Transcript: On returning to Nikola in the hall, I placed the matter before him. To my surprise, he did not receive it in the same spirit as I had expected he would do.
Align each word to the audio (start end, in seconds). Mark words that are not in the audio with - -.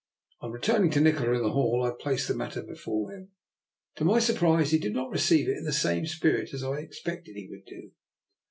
On 0.39 0.51
returning 0.51 0.89
to 0.89 0.99
Nikola 0.99 1.33
in 1.33 1.43
the 1.43 1.51
hall, 1.51 1.83
I 1.83 1.91
placed 1.91 2.27
the 2.27 2.33
matter 2.33 2.63
before 2.63 3.11
him. 3.11 3.29
To 3.97 4.03
my 4.03 4.17
surprise, 4.17 4.71
he 4.71 4.79
did 4.79 4.95
not 4.95 5.11
receive 5.11 5.47
it 5.47 5.57
in 5.57 5.63
the 5.63 5.71
same 5.71 6.07
spirit 6.07 6.55
as 6.55 6.63
I 6.63 6.77
had 6.77 6.85
expected 6.85 7.35
he 7.35 7.47
would 7.51 7.65
do. 7.65 7.91